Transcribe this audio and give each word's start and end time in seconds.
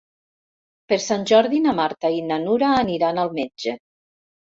Per 0.93 0.97
Sant 1.07 1.25
Jordi 1.31 1.59
na 1.65 1.73
Marta 1.79 2.11
i 2.13 2.23
na 2.31 2.39
Nura 2.45 2.71
aniran 2.79 3.21
al 3.25 3.31
metge. 3.37 3.75